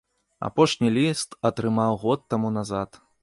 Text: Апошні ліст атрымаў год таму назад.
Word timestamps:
Апошні 0.47 0.89
ліст 0.95 1.37
атрымаў 1.51 1.99
год 2.05 2.19
таму 2.35 2.53
назад. 2.59 3.03